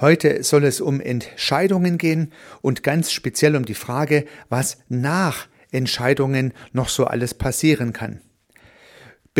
Heute 0.00 0.42
soll 0.42 0.64
es 0.64 0.80
um 0.80 1.00
Entscheidungen 1.00 1.98
gehen 1.98 2.32
und 2.62 2.82
ganz 2.82 3.12
speziell 3.12 3.54
um 3.54 3.66
die 3.66 3.74
Frage, 3.74 4.24
was 4.48 4.78
nach 4.88 5.46
Entscheidungen 5.72 6.54
noch 6.72 6.88
so 6.88 7.04
alles 7.04 7.34
passieren 7.34 7.92
kann. 7.92 8.20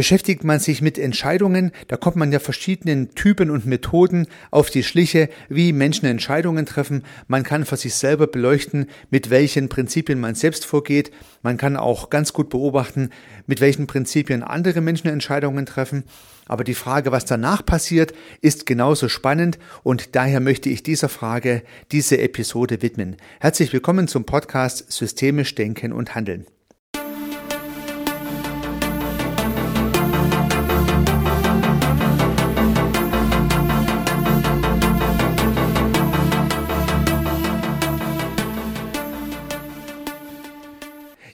Beschäftigt 0.01 0.45
man 0.45 0.61
sich 0.61 0.81
mit 0.81 0.99
Entscheidungen, 0.99 1.73
da 1.89 1.99
kommt 1.99 2.17
man 2.17 2.33
ja 2.33 2.39
verschiedenen 2.39 3.15
Typen 3.15 3.51
und 3.51 3.67
Methoden 3.67 4.29
auf 4.51 4.71
die 4.71 4.83
Schliche, 4.83 5.29
wie 5.51 5.75
Menschen 5.75 6.07
Entscheidungen 6.07 6.65
treffen. 6.65 7.05
Man 7.29 7.43
kann 7.43 7.67
für 7.67 7.77
sich 7.77 7.93
selber 7.93 8.27
beleuchten, 8.27 8.87
mit 9.11 9.29
welchen 9.29 9.69
Prinzipien 9.69 10.19
man 10.19 10.35
selbst 10.35 10.65
vorgeht. 10.65 11.11
Man 11.43 11.59
kann 11.59 11.77
auch 11.77 12.09
ganz 12.09 12.33
gut 12.33 12.49
beobachten, 12.49 13.11
mit 13.47 13.61
welchen 13.61 13.87
Prinzipien 13.87 14.43
andere 14.43 14.81
Menschen 14.81 15.09
Entscheidungen 15.11 15.67
treffen. 15.67 16.05
Aber 16.47 16.65
die 16.65 16.73
Frage, 16.73 17.13
was 17.13 17.27
danach 17.27 17.63
passiert, 17.67 18.15
ist 18.41 18.65
genauso 18.65 19.11
spannend 19.11 19.59
und 19.83 20.17
daher 20.17 20.41
möchte 20.41 20.71
ich 20.71 20.83
dieser 20.83 21.11
Frage 21.11 21.63
diese 21.93 22.17
Episode 22.17 22.81
widmen. 22.81 23.17
Herzlich 23.39 23.71
willkommen 23.75 24.09
zum 24.09 24.25
Podcast 24.25 24.91
Systemisch 24.91 25.55
Denken 25.55 25.93
und 25.93 26.15
Handeln. 26.15 26.47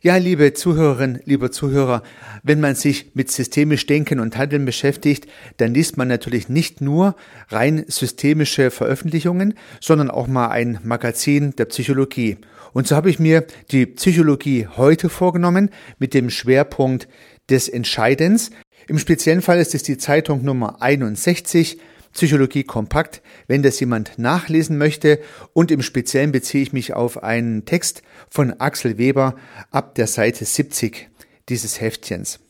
Ja, 0.07 0.19
liebe 0.19 0.53
Zuhörerinnen, 0.53 1.21
lieber 1.25 1.51
Zuhörer, 1.51 2.05
wenn 2.45 2.61
man 2.61 2.77
sich 2.77 3.11
mit 3.15 3.29
systemisch 3.29 3.87
Denken 3.87 4.21
und 4.21 4.37
Handeln 4.37 4.65
beschäftigt, 4.65 5.27
dann 5.57 5.75
liest 5.75 5.97
man 5.97 6.07
natürlich 6.07 6.49
nicht 6.49 6.81
nur 6.81 7.17
rein 7.49 7.85
systemische 7.89 8.71
Veröffentlichungen, 8.71 9.55
sondern 9.81 10.13
auch 10.13 10.29
mal 10.29 10.47
ein 10.51 10.79
Magazin 10.85 11.57
der 11.57 11.65
Psychologie. 11.65 12.37
Und 12.73 12.87
so 12.87 12.95
habe 12.95 13.11
ich 13.11 13.19
mir 13.19 13.49
die 13.73 13.85
Psychologie 13.85 14.69
heute 14.77 15.09
vorgenommen 15.09 15.71
mit 15.99 16.15
dem 16.15 16.31
Schwerpunkt 16.31 17.09
des 17.51 17.69
Entscheidens. 17.69 18.53
Im 18.87 19.01
speziellen 19.01 19.43
Fall 19.43 19.59
ist 19.59 19.75
es 19.75 19.83
die 19.83 19.99
Zeitung 19.99 20.45
Nummer 20.45 20.83
61 20.83 21.81
Psychologie 22.17 22.65
kompakt, 22.65 23.21
wenn 23.47 23.63
das 23.63 23.79
jemand 23.79 24.19
nachlesen 24.19 24.79
möchte. 24.79 25.21
Und 25.53 25.71
im 25.71 25.83
Speziellen 25.83 26.33
beziehe 26.33 26.63
ich 26.63 26.73
mich 26.73 26.95
auf 26.95 27.23
einen 27.23 27.67
Text 27.67 28.03
von 28.31 28.59
Axel 28.59 28.97
Weber 28.97 29.37
ab 29.71 29.95
der 29.97 30.07
Seite 30.07 30.47
70 30.47 31.11
dieses 31.51 31.79
Heftchens. 31.79 32.41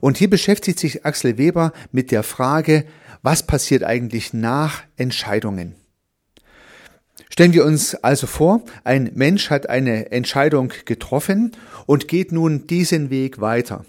Und 0.00 0.16
hier 0.16 0.28
beschäftigt 0.28 0.80
sich 0.80 1.06
Axel 1.06 1.38
Weber 1.38 1.72
mit 1.92 2.10
der 2.10 2.24
Frage, 2.24 2.86
was 3.22 3.46
passiert 3.46 3.84
eigentlich 3.84 4.34
nach 4.34 4.82
Entscheidungen? 4.96 5.76
Stellen 7.30 7.52
wir 7.52 7.64
uns 7.64 7.94
also 7.94 8.26
vor, 8.26 8.62
ein 8.82 9.12
Mensch 9.14 9.48
hat 9.48 9.68
eine 9.68 10.10
Entscheidung 10.10 10.72
getroffen 10.86 11.52
und 11.86 12.08
geht 12.08 12.32
nun 12.32 12.66
diesen 12.66 13.10
Weg 13.10 13.40
weiter. 13.40 13.84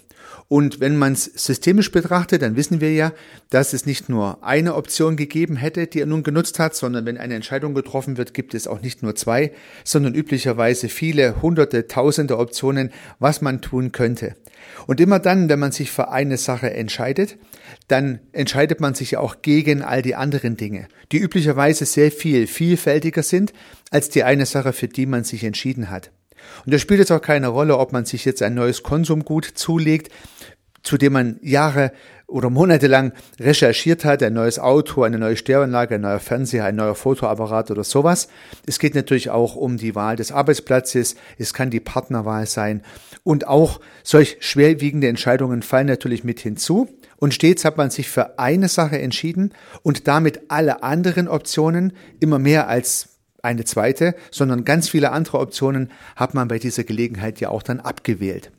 Und 0.48 0.78
wenn 0.78 0.96
man 0.96 1.14
es 1.14 1.24
systemisch 1.24 1.90
betrachtet, 1.90 2.42
dann 2.42 2.54
wissen 2.54 2.80
wir 2.80 2.92
ja, 2.92 3.12
dass 3.50 3.72
es 3.72 3.84
nicht 3.84 4.08
nur 4.08 4.44
eine 4.44 4.76
Option 4.76 5.16
gegeben 5.16 5.56
hätte, 5.56 5.88
die 5.88 6.00
er 6.00 6.06
nun 6.06 6.22
genutzt 6.22 6.60
hat, 6.60 6.76
sondern 6.76 7.04
wenn 7.04 7.18
eine 7.18 7.34
Entscheidung 7.34 7.74
getroffen 7.74 8.16
wird, 8.16 8.32
gibt 8.32 8.54
es 8.54 8.68
auch 8.68 8.80
nicht 8.80 9.02
nur 9.02 9.16
zwei, 9.16 9.52
sondern 9.82 10.14
üblicherweise 10.14 10.88
viele 10.88 11.42
hunderte, 11.42 11.88
tausende 11.88 12.38
Optionen, 12.38 12.92
was 13.18 13.40
man 13.40 13.60
tun 13.60 13.90
könnte. 13.90 14.36
Und 14.86 15.00
immer 15.00 15.18
dann, 15.18 15.48
wenn 15.48 15.58
man 15.58 15.72
sich 15.72 15.90
für 15.90 16.10
eine 16.10 16.36
Sache 16.36 16.72
entscheidet, 16.72 17.38
dann 17.88 18.20
entscheidet 18.32 18.80
man 18.80 18.94
sich 18.94 19.16
auch 19.16 19.42
gegen 19.42 19.82
all 19.82 20.02
die 20.02 20.14
anderen 20.14 20.56
Dinge, 20.56 20.86
die 21.10 21.18
üblicherweise 21.18 21.86
sehr 21.86 22.12
viel 22.12 22.46
vielfältiger 22.46 23.22
sind 23.22 23.52
als 23.90 24.10
die 24.10 24.22
eine 24.22 24.46
Sache, 24.46 24.72
für 24.72 24.88
die 24.88 25.06
man 25.06 25.24
sich 25.24 25.42
entschieden 25.42 25.90
hat. 25.90 26.10
Und 26.64 26.72
da 26.72 26.78
spielt 26.78 27.00
es 27.00 27.10
auch 27.10 27.20
keine 27.20 27.48
Rolle, 27.48 27.78
ob 27.78 27.92
man 27.92 28.04
sich 28.04 28.24
jetzt 28.24 28.42
ein 28.42 28.54
neues 28.54 28.82
Konsumgut 28.82 29.44
zulegt, 29.54 30.12
zu 30.86 30.96
dem 30.96 31.14
man 31.14 31.38
Jahre 31.42 31.90
oder 32.28 32.48
Monate 32.48 32.86
lang 32.86 33.12
recherchiert 33.40 34.04
hat, 34.04 34.22
ein 34.22 34.34
neues 34.34 34.60
Auto, 34.60 35.02
eine 35.02 35.18
neue 35.18 35.36
Stereoanlage, 35.36 35.96
ein 35.96 36.00
neuer 36.00 36.20
Fernseher, 36.20 36.64
ein 36.64 36.76
neuer 36.76 36.94
Fotoapparat 36.94 37.72
oder 37.72 37.82
sowas. 37.82 38.28
Es 38.66 38.78
geht 38.78 38.94
natürlich 38.94 39.30
auch 39.30 39.56
um 39.56 39.78
die 39.78 39.96
Wahl 39.96 40.14
des 40.14 40.30
Arbeitsplatzes, 40.30 41.16
es 41.38 41.54
kann 41.54 41.70
die 41.70 41.80
Partnerwahl 41.80 42.46
sein 42.46 42.82
und 43.24 43.48
auch 43.48 43.80
solch 44.04 44.36
schwerwiegende 44.40 45.08
Entscheidungen 45.08 45.62
fallen 45.62 45.88
natürlich 45.88 46.22
mit 46.22 46.38
hinzu. 46.40 46.88
Und 47.18 47.34
stets 47.34 47.64
hat 47.64 47.76
man 47.76 47.90
sich 47.90 48.08
für 48.08 48.38
eine 48.38 48.68
Sache 48.68 49.00
entschieden 49.00 49.52
und 49.82 50.06
damit 50.06 50.42
alle 50.48 50.82
anderen 50.84 51.26
Optionen 51.26 51.94
immer 52.20 52.38
mehr 52.38 52.68
als 52.68 53.08
eine 53.42 53.64
zweite, 53.64 54.14
sondern 54.30 54.64
ganz 54.64 54.88
viele 54.88 55.10
andere 55.10 55.38
Optionen 55.38 55.90
hat 56.14 56.34
man 56.34 56.46
bei 56.46 56.58
dieser 56.58 56.84
Gelegenheit 56.84 57.40
ja 57.40 57.48
auch 57.48 57.62
dann 57.62 57.80
abgewählt. 57.80 58.52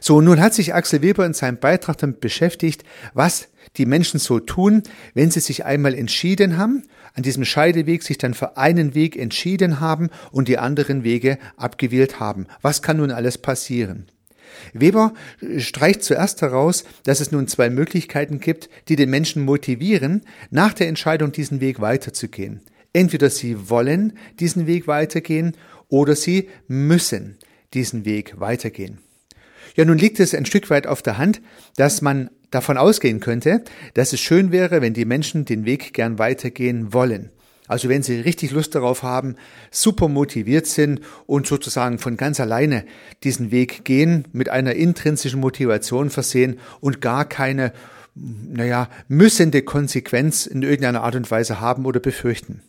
So, 0.00 0.20
nun 0.20 0.40
hat 0.40 0.54
sich 0.54 0.74
Axel 0.74 1.02
Weber 1.02 1.26
in 1.26 1.34
seinem 1.34 1.58
Beitrag 1.58 1.98
damit 1.98 2.20
beschäftigt, 2.20 2.84
was 3.14 3.48
die 3.76 3.86
Menschen 3.86 4.18
so 4.18 4.40
tun, 4.40 4.82
wenn 5.14 5.30
sie 5.30 5.40
sich 5.40 5.64
einmal 5.64 5.94
entschieden 5.94 6.56
haben, 6.56 6.84
an 7.14 7.22
diesem 7.22 7.44
Scheideweg 7.44 8.02
sich 8.02 8.18
dann 8.18 8.34
für 8.34 8.56
einen 8.56 8.94
Weg 8.94 9.16
entschieden 9.16 9.80
haben 9.80 10.10
und 10.30 10.48
die 10.48 10.58
anderen 10.58 11.04
Wege 11.04 11.38
abgewählt 11.56 12.20
haben. 12.20 12.46
Was 12.62 12.82
kann 12.82 12.98
nun 12.98 13.10
alles 13.10 13.38
passieren? 13.38 14.06
Weber 14.72 15.14
streicht 15.58 16.02
zuerst 16.02 16.42
heraus, 16.42 16.84
dass 17.04 17.20
es 17.20 17.32
nun 17.32 17.48
zwei 17.48 17.70
Möglichkeiten 17.70 18.40
gibt, 18.40 18.68
die 18.88 18.96
den 18.96 19.10
Menschen 19.10 19.44
motivieren, 19.44 20.22
nach 20.50 20.72
der 20.72 20.88
Entscheidung 20.88 21.32
diesen 21.32 21.60
Weg 21.60 21.80
weiterzugehen. 21.80 22.60
Entweder 22.92 23.30
sie 23.30 23.70
wollen 23.70 24.14
diesen 24.40 24.66
Weg 24.66 24.86
weitergehen 24.86 25.56
oder 25.88 26.16
sie 26.16 26.48
müssen 26.66 27.38
diesen 27.72 28.04
Weg 28.04 28.40
weitergehen. 28.40 28.98
Ja, 29.76 29.84
nun 29.84 29.98
liegt 29.98 30.20
es 30.20 30.34
ein 30.34 30.46
Stück 30.46 30.70
weit 30.70 30.86
auf 30.86 31.02
der 31.02 31.18
Hand, 31.18 31.40
dass 31.76 32.02
man 32.02 32.30
davon 32.50 32.76
ausgehen 32.76 33.20
könnte, 33.20 33.62
dass 33.94 34.12
es 34.12 34.20
schön 34.20 34.52
wäre, 34.52 34.82
wenn 34.82 34.94
die 34.94 35.04
Menschen 35.04 35.44
den 35.44 35.64
Weg 35.64 35.94
gern 35.94 36.18
weitergehen 36.18 36.92
wollen. 36.92 37.30
Also 37.70 37.88
wenn 37.88 38.02
sie 38.02 38.18
richtig 38.18 38.50
Lust 38.50 38.74
darauf 38.74 39.04
haben, 39.04 39.36
super 39.70 40.08
motiviert 40.08 40.66
sind 40.66 41.02
und 41.26 41.46
sozusagen 41.46 42.00
von 42.00 42.16
ganz 42.16 42.40
alleine 42.40 42.84
diesen 43.22 43.52
Weg 43.52 43.84
gehen, 43.84 44.26
mit 44.32 44.48
einer 44.48 44.74
intrinsischen 44.74 45.38
Motivation 45.38 46.10
versehen 46.10 46.58
und 46.80 47.00
gar 47.00 47.24
keine, 47.24 47.72
naja, 48.16 48.88
müssende 49.06 49.62
Konsequenz 49.62 50.46
in 50.46 50.62
irgendeiner 50.62 51.04
Art 51.04 51.14
und 51.14 51.30
Weise 51.30 51.60
haben 51.60 51.86
oder 51.86 52.00
befürchten. 52.00 52.60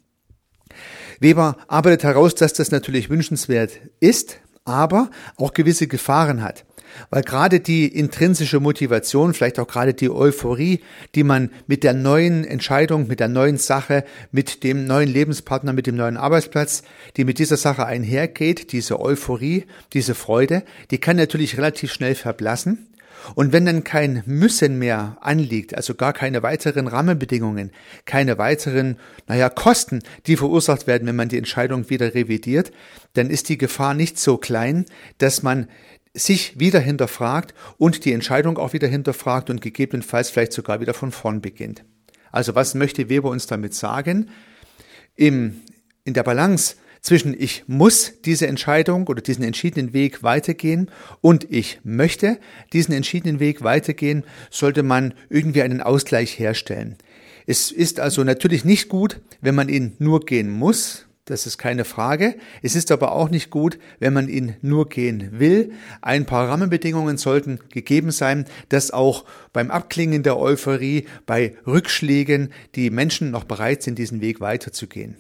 Weber 1.20 1.58
arbeitet 1.68 2.04
heraus, 2.04 2.36
dass 2.36 2.54
das 2.54 2.70
natürlich 2.70 3.10
wünschenswert 3.10 3.80
ist, 4.00 4.38
aber 4.66 5.10
auch 5.36 5.54
gewisse 5.54 5.88
Gefahren 5.88 6.44
hat. 6.44 6.64
Weil 7.10 7.24
gerade 7.24 7.60
die 7.60 7.88
intrinsische 7.88 8.60
Motivation, 8.60 9.34
vielleicht 9.34 9.60
auch 9.60 9.68
gerade 9.68 9.94
die 9.94 10.10
Euphorie, 10.10 10.82
die 11.16 11.24
man 11.24 11.50
mit 11.68 11.84
der 11.84 11.94
neuen 11.94 12.44
Entscheidung, 12.44 13.08
mit 13.08 13.20
der 13.20 13.28
neuen 13.28 13.58
Sache, 13.58 14.04
mit 14.32 14.64
dem 14.64 14.86
neuen 14.86 15.10
Lebenspartner, 15.10 15.74
mit 15.74 15.88
dem 15.88 15.96
neuen 15.96 16.18
Arbeitsplatz, 16.18 16.84
die 17.18 17.26
mit 17.26 17.40
dieser 17.40 17.58
Sache 17.58 17.86
einhergeht, 17.86 18.72
diese 18.72 19.00
Euphorie, 19.00 19.66
diese 19.94 20.16
Freude, 20.16 20.64
die 20.92 20.98
kann 20.98 21.18
natürlich 21.18 21.58
relativ 21.58 21.92
schnell 21.92 22.16
verblassen. 22.16 22.88
Und 23.36 23.54
wenn 23.54 23.66
dann 23.66 23.84
kein 23.84 24.24
Müssen 24.26 24.80
mehr 24.80 25.18
anliegt, 25.22 25.76
also 25.76 25.96
gar 25.96 26.14
keine 26.14 26.44
weiteren 26.44 26.88
Rahmenbedingungen, 26.88 27.72
keine 28.06 28.38
weiteren, 28.38 28.98
naja, 29.28 29.50
Kosten, 29.50 30.02
die 30.28 30.38
verursacht 30.38 30.88
werden, 30.88 31.08
wenn 31.08 31.16
man 31.16 31.30
die 31.30 31.38
Entscheidung 31.38 31.90
wieder 31.90 32.14
revidiert, 32.14 32.72
dann 33.14 33.30
ist 33.30 33.50
die 33.50 33.58
Gefahr 33.58 33.94
nicht 33.94 34.20
so 34.20 34.38
klein, 34.38 34.86
dass 35.18 35.44
man 35.44 35.68
sich 36.14 36.60
wieder 36.60 36.80
hinterfragt 36.80 37.54
und 37.78 38.06
die 38.06 38.14
Entscheidung 38.14 38.58
auch 38.58 38.74
wieder 38.74 38.88
hinterfragt 38.88 39.50
und 39.50 39.62
gegebenenfalls 39.62 40.30
vielleicht 40.30 40.54
sogar 40.54 40.82
wieder 40.82 40.94
von 40.94 41.12
vorn 41.12 41.42
beginnt. 41.42 41.84
Also 42.32 42.56
was 42.56 42.76
möchte 42.76 43.10
Weber 43.10 43.30
uns 43.30 43.48
damit 43.48 43.74
sagen? 43.74 44.30
Im, 45.16 45.62
in 46.04 46.14
der 46.14 46.24
Balance 46.24 46.76
zwischen 47.02 47.34
ich 47.38 47.64
muss 47.68 48.22
diese 48.24 48.48
Entscheidung 48.48 49.08
oder 49.08 49.22
diesen 49.22 49.44
entschiedenen 49.44 49.94
Weg 49.94 50.24
weitergehen 50.24 50.92
und 51.20 51.48
ich 51.50 51.80
möchte 51.84 52.40
diesen 52.74 52.94
entschiedenen 52.94 53.40
Weg 53.40 53.64
weitergehen, 53.64 54.24
sollte 54.50 54.84
man 54.84 55.14
irgendwie 55.30 55.64
einen 55.64 55.82
Ausgleich 55.82 56.38
herstellen. 56.38 56.98
Es 57.48 57.72
ist 57.72 58.00
also 58.00 58.24
natürlich 58.24 58.66
nicht 58.66 58.88
gut, 58.88 59.20
wenn 59.42 59.56
man 59.56 59.68
ihn 59.68 59.96
nur 59.98 60.22
gehen 60.22 60.50
muss, 60.50 61.08
das 61.26 61.46
ist 61.46 61.58
keine 61.58 61.86
Frage. 61.86 62.36
Es 62.62 62.76
ist 62.76 62.92
aber 62.92 63.12
auch 63.12 63.30
nicht 63.30 63.52
gut, 63.52 63.78
wenn 64.00 64.14
man 64.14 64.28
ihn 64.28 64.56
nur 64.62 64.90
gehen 64.90 65.40
will. 65.40 65.72
Ein 66.02 66.26
paar 66.26 66.50
Rahmenbedingungen 66.50 67.18
sollten 67.18 67.60
gegeben 67.72 68.12
sein, 68.12 68.46
dass 68.70 68.92
auch 68.92 69.26
beim 69.54 69.70
Abklingen 69.70 70.24
der 70.24 70.38
Euphorie, 70.38 71.06
bei 71.26 71.56
Rückschlägen 71.68 72.52
die 72.76 72.90
Menschen 72.90 73.32
noch 73.32 73.44
bereit 73.44 73.84
sind, 73.84 74.00
diesen 74.00 74.22
Weg 74.22 74.42
weiterzugehen. 74.42 75.18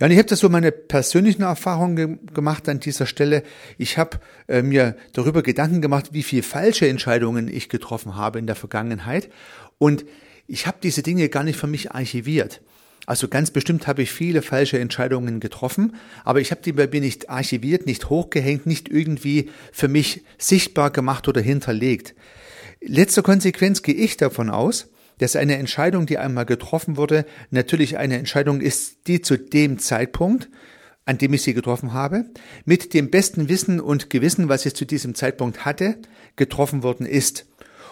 Ja, 0.00 0.06
und 0.06 0.12
ich 0.12 0.18
habe 0.18 0.28
das 0.28 0.40
so 0.40 0.48
meine 0.48 0.72
persönlichen 0.72 1.42
Erfahrungen 1.42 1.96
ge 1.96 2.32
gemacht 2.32 2.68
an 2.68 2.80
dieser 2.80 3.06
Stelle. 3.06 3.42
Ich 3.76 3.98
habe 3.98 4.18
äh, 4.48 4.62
mir 4.62 4.96
darüber 5.12 5.42
Gedanken 5.42 5.82
gemacht, 5.82 6.10
wie 6.12 6.22
viel 6.22 6.42
falsche 6.42 6.88
Entscheidungen 6.88 7.48
ich 7.48 7.68
getroffen 7.68 8.16
habe 8.16 8.38
in 8.38 8.46
der 8.46 8.56
Vergangenheit. 8.56 9.30
Und 9.78 10.04
ich 10.46 10.66
habe 10.66 10.78
diese 10.82 11.02
Dinge 11.02 11.28
gar 11.28 11.44
nicht 11.44 11.58
für 11.58 11.66
mich 11.66 11.92
archiviert. 11.92 12.60
Also 13.06 13.28
ganz 13.28 13.50
bestimmt 13.50 13.86
habe 13.86 14.02
ich 14.02 14.12
viele 14.12 14.42
falsche 14.42 14.78
Entscheidungen 14.78 15.40
getroffen, 15.40 15.96
aber 16.24 16.40
ich 16.40 16.50
habe 16.50 16.62
die 16.62 16.72
bei 16.72 16.86
mir 16.86 17.00
nicht 17.00 17.30
archiviert, 17.30 17.86
nicht 17.86 18.10
hochgehängt, 18.10 18.66
nicht 18.66 18.88
irgendwie 18.88 19.50
für 19.72 19.88
mich 19.88 20.22
sichtbar 20.38 20.90
gemacht 20.90 21.26
oder 21.26 21.40
hinterlegt. 21.40 22.14
Letzte 22.80 23.22
Konsequenz 23.22 23.82
gehe 23.82 23.94
ich 23.94 24.16
davon 24.16 24.50
aus, 24.50 24.88
dass 25.18 25.36
eine 25.36 25.56
Entscheidung, 25.56 26.06
die 26.06 26.18
einmal 26.18 26.46
getroffen 26.46 26.96
wurde, 26.96 27.26
natürlich 27.50 27.98
eine 27.98 28.16
Entscheidung 28.16 28.60
ist, 28.60 29.06
die 29.06 29.20
zu 29.20 29.36
dem 29.36 29.78
Zeitpunkt, 29.78 30.48
an 31.04 31.18
dem 31.18 31.34
ich 31.34 31.42
sie 31.42 31.54
getroffen 31.54 31.92
habe, 31.92 32.24
mit 32.64 32.94
dem 32.94 33.10
besten 33.10 33.48
Wissen 33.48 33.80
und 33.80 34.08
Gewissen, 34.10 34.48
was 34.48 34.64
ich 34.64 34.74
zu 34.74 34.86
diesem 34.86 35.14
Zeitpunkt 35.14 35.64
hatte, 35.64 35.96
getroffen 36.36 36.82
worden 36.82 37.04
ist. 37.04 37.46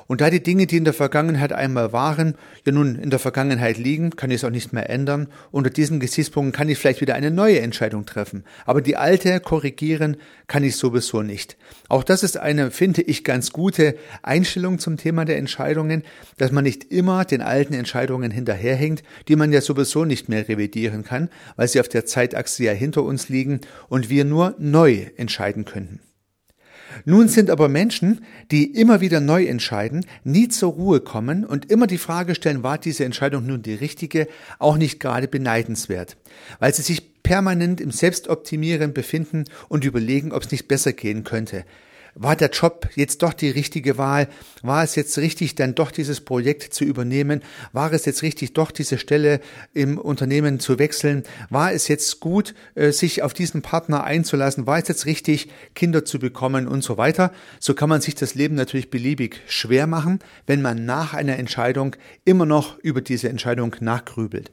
Und 0.07 0.21
da 0.21 0.31
die 0.31 0.43
Dinge, 0.43 0.67
die 0.67 0.77
in 0.77 0.85
der 0.85 0.95
Vergangenheit 0.95 1.53
einmal 1.53 1.93
waren, 1.93 2.35
ja 2.65 2.73
nun 2.73 2.97
in 2.97 3.11
der 3.11 3.19
Vergangenheit 3.19 3.79
liegen, 3.79 4.11
kann 4.11 4.31
ich 4.31 4.37
es 4.37 4.45
auch 4.45 4.51
nicht 4.51 4.73
mehr 4.73 4.89
ändern. 4.89 5.29
Unter 5.51 5.71
diesen 5.71 6.01
Gesichtspunkten 6.01 6.53
kann 6.53 6.69
ich 6.69 6.79
vielleicht 6.79 7.01
wieder 7.01 7.15
eine 7.15 7.31
neue 7.31 7.61
Entscheidung 7.61 8.07
treffen. 8.07 8.45
Aber 8.65 8.81
die 8.81 8.97
alte 8.97 9.41
korrigieren 9.41 10.17
kann 10.47 10.65
ich 10.65 10.77
sowieso 10.77 11.23
nicht. 11.23 11.57
Auch 11.89 12.05
das 12.05 12.23
ist 12.23 12.37
eine, 12.37 12.71
finde 12.71 13.03
ich, 13.03 13.25
ganz 13.25 13.53
gute 13.53 13.97
Einstellung 14.23 14.79
zum 14.79 14.97
Thema 14.97 15.25
der 15.25 15.39
Entscheidungen, 15.39 16.03
dass 16.37 16.53
man 16.53 16.65
nicht 16.65 16.91
immer 16.91 17.25
den 17.25 17.43
alten 17.43 17.75
Entscheidungen 17.75 18.31
hinterherhängt, 18.31 19.03
die 19.29 19.37
man 19.37 19.53
ja 19.53 19.61
sowieso 19.61 20.05
nicht 20.05 20.29
mehr 20.29 20.49
revidieren 20.49 21.05
kann, 21.05 21.29
weil 21.57 21.69
sie 21.69 21.81
auf 21.81 21.89
der 21.89 22.07
Zeitachse 22.07 22.65
ja 22.65 22.73
hinter 22.73 23.03
uns 23.03 23.29
liegen 23.29 23.61
und 23.89 24.09
wir 24.09 24.25
nur 24.25 24.55
neu 24.59 25.07
entscheiden 25.17 25.65
könnten. 25.65 26.01
Nun 27.05 27.29
sind 27.29 27.51
aber 27.51 27.69
Menschen, 27.69 28.25
die 28.51 28.65
immer 28.75 29.01
wieder 29.01 29.21
neu 29.21 29.45
entscheiden, 29.45 30.05
nie 30.25 30.49
zur 30.49 30.73
Ruhe 30.73 31.01
kommen 31.01 31.45
und 31.45 31.71
immer 31.71 31.87
die 31.87 31.99
Frage 31.99 32.35
stellen, 32.35 32.63
war 32.63 32.79
diese 32.79 33.05
Entscheidung 33.05 33.47
nun 33.47 33.63
die 33.63 33.75
richtige, 33.75 34.29
auch 34.59 34.77
nicht 34.77 35.01
gerade 35.01 35.29
beneidenswert, 35.29 36.17
weil 36.59 36.75
sie 36.75 36.83
sich 36.83 37.23
permanent 37.23 37.81
im 37.81 37.91
Selbstoptimieren 37.91 38.95
befinden 38.95 39.45
und 39.69 39.85
überlegen, 39.85 40.33
ob 40.33 40.45
es 40.45 40.51
nicht 40.51 40.69
besser 40.69 40.93
gehen 40.93 41.25
könnte. 41.25 41.65
War 42.21 42.35
der 42.35 42.51
Job 42.51 42.89
jetzt 42.97 43.23
doch 43.23 43.33
die 43.33 43.49
richtige 43.49 43.97
Wahl? 43.97 44.29
War 44.63 44.83
es 44.83 44.97
jetzt 44.97 45.19
richtig, 45.19 45.55
dann 45.55 45.77
doch 45.77 45.93
dieses 45.93 46.21
Projekt 46.21 46.75
zu 46.75 46.83
übernehmen? 46.83 47.43
War 47.73 47.93
es 47.93 48.07
jetzt 48.07 48.23
richtig, 48.23 48.55
doch 48.55 48.73
diese 48.73 48.99
Stelle 48.99 49.41
im 49.73 49.99
Unternehmen 49.99 50.59
zu 50.59 50.81
wechseln? 50.81 51.23
War 51.49 51.73
es 51.73 51.87
jetzt 51.87 52.19
gut, 52.19 52.55
äh, 52.75 52.91
sich 52.91 53.23
auf 53.23 53.35
diesen 53.35 53.63
Partner 53.63 54.03
einzulassen? 54.03 54.67
War 54.67 54.79
es 54.79 54.89
jetzt 54.89 55.07
richtig, 55.07 55.49
Kinder 55.77 56.05
zu 56.05 56.19
bekommen 56.19 56.67
und 56.67 56.83
so 56.83 56.97
weiter? 56.97 57.33
So 57.61 57.75
kann 57.75 57.89
man 57.89 58.01
sich 58.01 58.17
das 58.17 58.35
Leben 58.35 58.57
natürlich 58.57 58.91
beliebig 58.91 59.41
schwer 59.47 59.87
machen, 59.87 60.19
wenn 60.45 60.61
man 60.61 60.85
nach 60.85 61.15
einer 61.15 61.39
Entscheidung 61.39 61.95
immer 62.25 62.47
noch 62.47 62.81
über 62.81 63.01
diese 63.01 63.29
Entscheidung 63.29 63.77
nachgrübelt. 63.79 64.51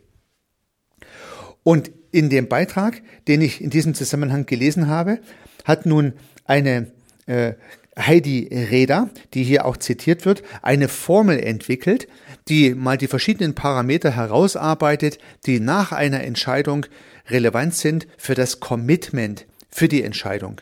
Und 1.63 1.91
in 2.11 2.29
dem 2.29 2.47
Beitrag, 2.47 3.01
den 3.27 3.41
ich 3.41 3.59
in 3.59 3.71
diesem 3.71 3.95
Zusammenhang 3.95 4.45
gelesen 4.45 4.87
habe, 4.87 5.19
hat 5.63 5.87
nun 5.87 6.13
eine 6.45 6.91
äh, 7.25 7.53
Heidi 7.97 8.49
Reda, 8.51 9.09
die 9.33 9.43
hier 9.43 9.65
auch 9.65 9.77
zitiert 9.77 10.25
wird, 10.25 10.43
eine 10.61 10.89
Formel 10.89 11.39
entwickelt, 11.39 12.07
die 12.49 12.75
mal 12.75 12.97
die 12.97 13.07
verschiedenen 13.07 13.55
Parameter 13.55 14.11
herausarbeitet, 14.11 15.17
die 15.45 15.59
nach 15.59 15.91
einer 15.91 16.23
Entscheidung 16.23 16.85
relevant 17.29 17.73
sind 17.73 18.07
für 18.17 18.35
das 18.35 18.59
Commitment, 18.59 19.45
für 19.69 19.87
die 19.87 20.03
Entscheidung. 20.03 20.61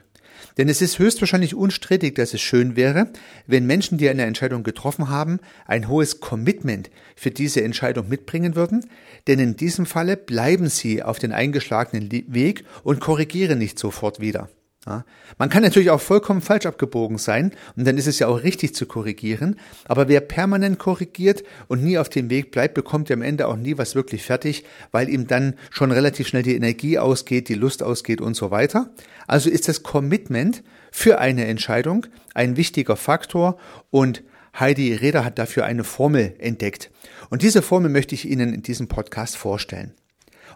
Denn 0.57 0.69
es 0.69 0.83
ist 0.83 0.99
höchstwahrscheinlich 0.99 1.55
unstrittig, 1.55 2.13
dass 2.13 2.35
es 2.35 2.41
schön 2.41 2.75
wäre, 2.75 3.07
wenn 3.47 3.65
Menschen, 3.65 3.97
die 3.97 4.07
eine 4.07 4.25
Entscheidung 4.25 4.61
getroffen 4.61 5.09
haben, 5.09 5.39
ein 5.65 5.87
hohes 5.87 6.19
Commitment 6.19 6.91
für 7.15 7.31
diese 7.31 7.63
Entscheidung 7.63 8.07
mitbringen 8.07 8.55
würden, 8.55 8.85
denn 9.25 9.39
in 9.39 9.55
diesem 9.55 9.87
Falle 9.87 10.15
bleiben 10.15 10.69
sie 10.69 11.01
auf 11.01 11.17
den 11.17 11.31
eingeschlagenen 11.31 12.11
Weg 12.11 12.65
und 12.83 12.99
korrigieren 12.99 13.57
nicht 13.57 13.79
sofort 13.79 14.19
wieder. 14.19 14.47
Ja, 14.85 15.05
man 15.37 15.49
kann 15.49 15.63
natürlich 15.63 15.91
auch 15.91 16.01
vollkommen 16.01 16.41
falsch 16.41 16.65
abgebogen 16.65 17.17
sein 17.17 17.53
und 17.77 17.87
dann 17.87 17.97
ist 17.97 18.07
es 18.07 18.19
ja 18.19 18.27
auch 18.27 18.43
richtig 18.43 18.75
zu 18.75 18.85
korrigieren, 18.85 19.55
aber 19.85 20.09
wer 20.09 20.19
permanent 20.19 20.77
korrigiert 20.77 21.43
und 21.69 21.81
nie 21.81 21.97
auf 21.97 22.09
dem 22.09 22.29
Weg 22.29 22.51
bleibt, 22.51 22.73
bekommt 22.73 23.07
ja 23.07 23.15
am 23.15 23.21
Ende 23.21 23.47
auch 23.47 23.55
nie 23.55 23.77
was 23.77 23.95
wirklich 23.95 24.23
fertig, 24.23 24.65
weil 24.91 25.07
ihm 25.07 25.25
dann 25.25 25.55
schon 25.69 25.91
relativ 25.91 26.27
schnell 26.27 26.43
die 26.43 26.55
Energie 26.55 26.99
ausgeht, 26.99 27.47
die 27.47 27.53
Lust 27.53 27.81
ausgeht 27.81 28.19
und 28.19 28.35
so 28.35 28.51
weiter. 28.51 28.89
Also 29.25 29.49
ist 29.49 29.69
das 29.69 29.83
Commitment 29.83 30.63
für 30.91 31.17
eine 31.17 31.45
Entscheidung 31.45 32.05
ein 32.33 32.57
wichtiger 32.57 32.97
Faktor 32.97 33.57
und 33.89 34.21
Heidi 34.59 34.93
Reder 34.93 35.23
hat 35.23 35.39
dafür 35.39 35.65
eine 35.65 35.85
Formel 35.85 36.35
entdeckt. 36.39 36.91
Und 37.29 37.41
diese 37.41 37.61
Formel 37.61 37.89
möchte 37.89 38.15
ich 38.15 38.29
Ihnen 38.29 38.53
in 38.53 38.61
diesem 38.63 38.87
Podcast 38.87 39.37
vorstellen. 39.37 39.93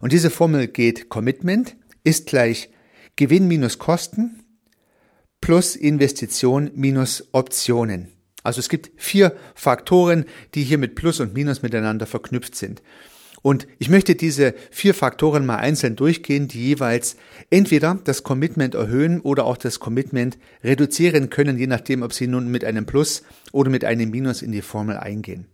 Und 0.02 0.12
diese 0.12 0.30
Formel 0.30 0.68
geht 0.68 1.10
Commitment 1.10 1.76
ist 2.04 2.28
gleich 2.28 2.70
Gewinn 3.18 3.48
minus 3.48 3.80
Kosten 3.80 4.44
plus 5.42 5.76
Investition 5.76 6.72
minus 6.76 7.28
Optionen. 7.32 8.12
Also 8.44 8.60
es 8.60 8.70
gibt 8.70 8.92
vier 8.96 9.36
Faktoren, 9.56 10.26
die 10.54 10.64
hier 10.64 10.78
mit 10.78 10.96
Plus 10.96 11.20
und 11.20 11.34
Minus 11.34 11.64
miteinander 11.64 12.06
verknüpft 12.06 12.56
sind. 12.56 12.82
Und 13.42 13.68
ich 13.80 13.90
möchte 13.90 14.16
diese 14.16 14.54
vier 14.70 14.94
Faktoren 14.94 15.46
mal 15.46 15.58
einzeln 15.58 15.96
durchgehen, 15.96 16.48
die 16.48 16.64
jeweils 16.64 17.18
entweder 17.50 18.00
das 18.04 18.24
Commitment 18.24 18.76
erhöhen 18.76 19.20
oder 19.22 19.46
auch 19.46 19.58
das 19.58 19.80
Commitment 19.80 20.38
reduzieren 20.64 21.32
können, 21.32 21.58
je 21.58 21.68
nachdem, 21.68 22.04
ob 22.04 22.14
sie 22.14 22.28
nun 22.28 22.50
mit 22.50 22.64
einem 22.66 22.86
Plus 22.86 23.24
oder 23.52 23.72
mit 23.72 23.84
einem 23.84 24.12
Minus 24.12 24.44
in 24.44 24.52
die 24.52 24.62
Formel 24.62 24.98
eingehen. 24.98 25.48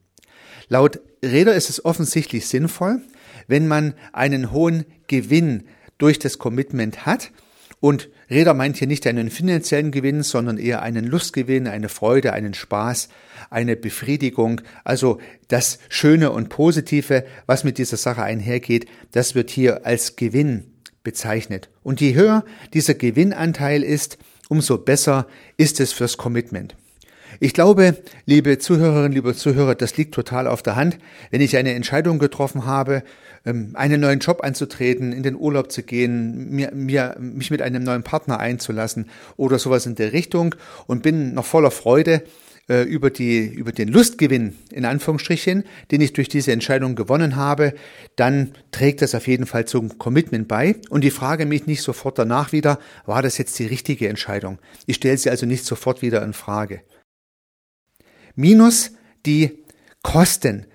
Laut 0.68 1.00
Räder 1.24 1.56
ist 1.56 1.70
es 1.70 1.86
offensichtlich 1.86 2.48
sinnvoll, 2.48 3.02
wenn 3.48 3.68
man 3.68 3.94
einen 4.12 4.52
hohen 4.52 4.86
Gewinn 5.08 5.64
durch 5.98 6.20
das 6.20 6.38
Commitment 6.38 7.06
hat, 7.06 7.32
und 7.84 8.08
Reda 8.30 8.54
meint 8.54 8.78
hier 8.78 8.88
nicht 8.88 9.06
einen 9.08 9.30
finanziellen 9.30 9.92
Gewinn, 9.92 10.24
sondern 10.24 10.58
eher 10.58 10.84
einen 10.84 11.04
Lustgewinn, 11.04 11.68
eine 11.68 11.90
Freude, 11.90 12.32
einen 12.32 12.54
Spaß, 12.54 13.10
eine 13.50 13.76
Befriedigung. 13.76 14.62
Also 14.86 15.20
das 15.50 15.80
Schöne 15.90 16.32
und 16.32 16.48
Positive, 16.48 17.26
was 17.46 17.66
mit 17.66 17.78
dieser 17.78 17.98
Sache 17.98 18.24
einhergeht, 18.24 18.86
das 19.12 19.36
wird 19.36 19.50
hier 19.50 19.86
als 19.86 20.16
Gewinn 20.16 20.72
bezeichnet. 21.04 21.68
Und 21.84 22.00
je 22.00 22.14
höher 22.14 22.46
dieser 22.74 22.94
Gewinnanteil 22.94 23.84
ist, 23.84 24.18
umso 24.48 24.78
besser 24.78 25.28
ist 25.58 25.82
es 25.82 25.92
fürs 25.92 26.16
Commitment. 26.16 26.78
Ich 27.40 27.54
glaube, 27.54 27.98
liebe 28.26 28.58
Zuhörerinnen, 28.58 29.12
liebe 29.12 29.34
Zuhörer, 29.34 29.76
das 29.76 29.98
liegt 29.98 30.14
total 30.14 30.48
auf 30.48 30.62
der 30.62 30.76
Hand. 30.76 30.98
Wenn 31.32 31.42
ich 31.42 31.58
eine 31.58 31.74
Entscheidung 31.74 32.20
getroffen 32.20 32.66
habe, 32.66 33.04
ähm, 33.46 33.72
einen 33.74 34.02
neuen 34.02 34.20
Job 34.20 34.44
anzutreten, 34.44 35.12
in 35.12 35.24
den 35.24 35.36
Urlaub 35.36 35.72
zu 35.72 35.84
gehen, 35.84 36.50
mir, 36.52 36.72
mir, 36.74 37.16
mich 37.20 37.52
mit 37.52 37.62
einem 37.62 37.84
neuen 37.84 38.04
Partner 38.04 38.40
einzulassen 38.40 39.10
oder 39.36 39.60
sowas 39.60 39.86
in 39.86 39.96
der 39.96 40.14
Richtung 40.14 40.56
und 40.88 41.04
bin 41.04 41.34
noch 41.34 41.46
voller 41.46 41.72
Freude 41.72 42.24
äh, 42.70 42.84
über, 42.84 43.10
die, 43.10 43.46
über 43.46 43.72
den 43.72 43.90
Lustgewinn, 43.90 44.56
in 44.72 44.86
Anführungsstrichen, 44.86 45.64
den 45.92 46.02
ich 46.02 46.14
durch 46.14 46.30
diese 46.30 46.52
Entscheidung 46.52 46.96
gewonnen 46.96 47.36
habe, 47.36 47.74
dann 48.16 48.54
trägt 48.72 49.02
das 49.02 49.16
auf 49.16 49.28
jeden 49.28 49.46
Fall 49.46 49.66
zum 49.66 49.98
Commitment 49.98 50.48
bei. 50.48 50.76
Und 50.90 51.04
ich 51.04 51.14
frage 51.14 51.46
mich 51.46 51.66
nicht 51.66 51.82
sofort 51.82 52.20
danach 52.20 52.52
wieder, 52.52 52.80
war 53.06 53.22
das 53.22 53.38
jetzt 53.38 53.58
die 53.60 53.66
richtige 53.66 54.08
Entscheidung? 54.08 54.60
Ich 54.86 54.98
stelle 54.98 55.18
sie 55.18 55.30
also 55.30 55.46
nicht 55.46 55.66
sofort 55.66 56.02
wieder 56.02 56.24
in 56.24 56.34
Frage 56.34 56.82
minus 58.36 58.92
die 59.26 59.64
Kosten. 60.02 60.66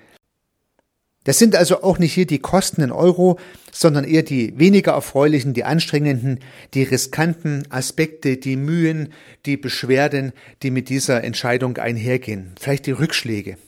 Das 1.25 1.39
sind 1.39 1.57
also 1.57 1.83
auch 1.83 1.99
nicht 1.99 2.15
hier 2.15 2.27
die 2.27 2.39
Kosten 2.39 2.81
in 2.81 2.91
Euro, 2.91 3.39
sondern 3.71 4.05
eher 4.05 4.23
die 4.23 4.59
weniger 4.59 4.93
erfreulichen, 4.93 5.53
die 5.53 5.65
anstrengenden, 5.65 6.41
die 6.73 6.85
riskanten 6.85 7.65
Aspekte, 7.71 8.39
die 8.39 8.57
Mühen, 8.57 9.13
die 9.45 9.59
Beschwerden, 9.59 10.33
die 10.63 10.71
mit 10.71 10.89
dieser 10.89 11.23
Entscheidung 11.25 11.77
einhergehen. 11.77 12.55
Vielleicht 12.59 12.87
die 12.87 12.93
Rückschläge. 12.93 13.59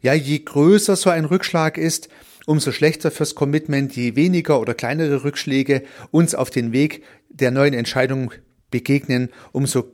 Ja, 0.00 0.14
je 0.14 0.38
größer 0.38 0.96
so 0.96 1.10
ein 1.10 1.26
Rückschlag 1.26 1.76
ist, 1.76 2.08
umso 2.46 2.72
schlechter 2.72 3.10
fürs 3.10 3.34
Commitment, 3.34 3.94
je 3.94 4.16
weniger 4.16 4.58
oder 4.58 4.72
kleinere 4.72 5.22
Rückschläge 5.22 5.82
uns 6.10 6.34
auf 6.34 6.48
den 6.48 6.72
Weg 6.72 7.04
der 7.28 7.50
neuen 7.50 7.74
Entscheidung 7.74 8.32
begegnen, 8.70 9.28
umso 9.52 9.92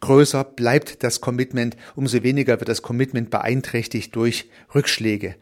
größer 0.00 0.44
bleibt 0.44 1.02
das 1.02 1.20
Commitment, 1.20 1.76
umso 1.94 2.22
weniger 2.22 2.60
wird 2.60 2.68
das 2.68 2.82
Commitment 2.82 3.30
beeinträchtigt 3.30 4.14
durch 4.16 4.48
Rückschläge. 4.74 5.36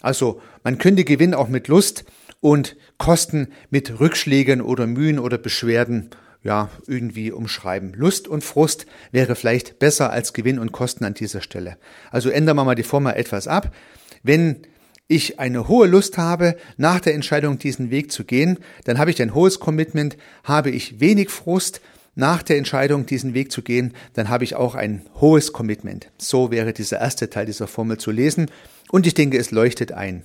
Also 0.00 0.40
man 0.62 0.78
könnte 0.78 1.04
Gewinn 1.04 1.34
auch 1.34 1.48
mit 1.48 1.68
Lust 1.68 2.04
und 2.40 2.76
Kosten 2.98 3.48
mit 3.70 3.98
Rückschlägen 3.98 4.60
oder 4.60 4.86
Mühen 4.86 5.18
oder 5.18 5.38
Beschwerden 5.38 6.10
ja 6.42 6.70
irgendwie 6.86 7.32
umschreiben. 7.32 7.92
Lust 7.94 8.28
und 8.28 8.44
Frust 8.44 8.86
wäre 9.10 9.34
vielleicht 9.34 9.78
besser 9.78 10.10
als 10.10 10.32
Gewinn 10.32 10.58
und 10.58 10.72
Kosten 10.72 11.04
an 11.04 11.14
dieser 11.14 11.40
Stelle. 11.40 11.76
Also 12.10 12.30
ändern 12.30 12.56
wir 12.56 12.64
mal 12.64 12.74
die 12.74 12.82
Formel 12.82 13.14
etwas 13.14 13.48
ab. 13.48 13.74
Wenn 14.22 14.62
ich 15.08 15.38
eine 15.38 15.68
hohe 15.68 15.86
Lust 15.86 16.18
habe, 16.18 16.56
nach 16.76 17.00
der 17.00 17.14
Entscheidung 17.14 17.58
diesen 17.58 17.90
Weg 17.90 18.10
zu 18.12 18.24
gehen, 18.24 18.58
dann 18.84 18.98
habe 18.98 19.10
ich 19.10 19.20
ein 19.22 19.34
hohes 19.34 19.60
Commitment, 19.60 20.16
habe 20.44 20.70
ich 20.70 21.00
wenig 21.00 21.30
Frust, 21.30 21.80
nach 22.16 22.42
der 22.42 22.56
Entscheidung, 22.56 23.06
diesen 23.06 23.34
Weg 23.34 23.52
zu 23.52 23.62
gehen, 23.62 23.92
dann 24.14 24.28
habe 24.28 24.42
ich 24.42 24.56
auch 24.56 24.74
ein 24.74 25.02
hohes 25.20 25.52
Commitment. 25.52 26.10
So 26.18 26.50
wäre 26.50 26.72
dieser 26.72 26.98
erste 26.98 27.30
Teil 27.30 27.46
dieser 27.46 27.68
Formel 27.68 27.98
zu 27.98 28.10
lesen 28.10 28.50
und 28.90 29.06
ich 29.06 29.14
denke, 29.14 29.38
es 29.38 29.52
leuchtet 29.52 29.92
ein. 29.92 30.24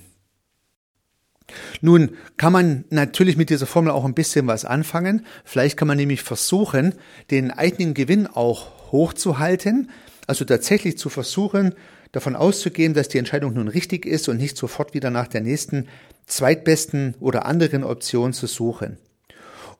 Nun 1.80 2.16
kann 2.38 2.52
man 2.52 2.84
natürlich 2.90 3.36
mit 3.36 3.50
dieser 3.50 3.66
Formel 3.66 3.92
auch 3.92 4.04
ein 4.04 4.14
bisschen 4.14 4.46
was 4.46 4.64
anfangen. 4.64 5.26
Vielleicht 5.44 5.76
kann 5.76 5.88
man 5.88 5.98
nämlich 5.98 6.22
versuchen, 6.22 6.94
den 7.30 7.50
eigenen 7.50 7.94
Gewinn 7.94 8.26
auch 8.26 8.90
hochzuhalten, 8.90 9.90
also 10.26 10.44
tatsächlich 10.44 10.96
zu 10.96 11.10
versuchen, 11.10 11.74
davon 12.12 12.36
auszugehen, 12.36 12.94
dass 12.94 13.08
die 13.08 13.18
Entscheidung 13.18 13.54
nun 13.54 13.68
richtig 13.68 14.06
ist 14.06 14.28
und 14.28 14.38
nicht 14.38 14.56
sofort 14.56 14.94
wieder 14.94 15.10
nach 15.10 15.28
der 15.28 15.42
nächsten 15.42 15.88
zweitbesten 16.26 17.16
oder 17.20 17.44
anderen 17.44 17.84
Option 17.84 18.32
zu 18.32 18.46
suchen. 18.46 18.98